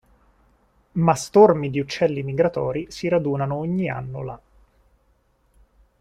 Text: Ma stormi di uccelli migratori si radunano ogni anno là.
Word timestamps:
Ma 0.93 1.13
stormi 1.13 1.69
di 1.69 1.79
uccelli 1.79 2.23
migratori 2.23 2.87
si 2.89 3.07
radunano 3.07 3.57
ogni 3.57 3.87
anno 3.87 4.23
là. 4.23 4.41